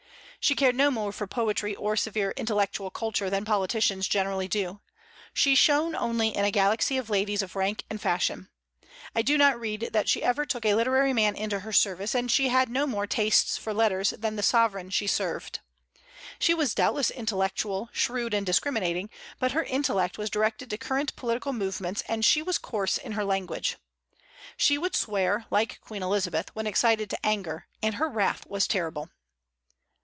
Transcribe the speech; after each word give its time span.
She 0.43 0.55
cared 0.55 0.73
no 0.73 0.89
more 0.89 1.11
for 1.11 1.27
poetry 1.27 1.75
or 1.75 1.95
severe 1.95 2.33
intellectual 2.35 2.89
culture 2.89 3.29
than 3.29 3.45
politicians 3.45 4.07
generally 4.07 4.47
do. 4.47 4.81
She 5.35 5.53
shone 5.53 5.93
only 5.95 6.29
in 6.35 6.43
a 6.43 6.49
galaxy 6.49 6.97
of 6.97 7.11
ladies 7.11 7.43
of 7.43 7.55
rank 7.55 7.83
and 7.91 8.01
fashion. 8.01 8.49
I 9.15 9.21
do 9.21 9.37
not 9.37 9.59
read 9.59 9.89
that 9.93 10.09
she 10.09 10.23
ever 10.23 10.47
took 10.47 10.65
a 10.65 10.73
literary 10.73 11.13
man 11.13 11.35
into 11.35 11.59
her 11.59 11.71
service, 11.71 12.15
and 12.15 12.31
she 12.31 12.49
had 12.49 12.69
no 12.69 12.87
more 12.87 13.05
taste 13.05 13.59
for 13.59 13.71
letters 13.71 14.15
than 14.17 14.35
the 14.35 14.41
sovereign 14.41 14.89
she 14.89 15.05
served. 15.05 15.59
She 16.39 16.55
was 16.55 16.73
doubtless 16.73 17.11
intellectual, 17.11 17.89
shrewd, 17.93 18.33
and 18.33 18.43
discriminating; 18.43 19.11
but 19.37 19.51
her 19.51 19.63
intellect 19.63 20.17
was 20.17 20.31
directed 20.31 20.71
to 20.71 20.77
current 20.79 21.15
political 21.15 21.53
movements, 21.53 22.01
and 22.07 22.25
she 22.25 22.41
was 22.41 22.57
coarse 22.57 22.97
in 22.97 23.11
her 23.11 23.23
language. 23.23 23.77
She 24.57 24.79
would 24.79 24.95
swear, 24.95 25.45
like 25.51 25.79
Queen 25.81 26.01
Elizabeth, 26.01 26.49
when 26.55 26.65
excited 26.65 27.11
to 27.11 27.23
anger, 27.23 27.67
and 27.83 27.93
her 27.95 28.09
wrath 28.09 28.47
was 28.47 28.65
terrible. 28.67 29.09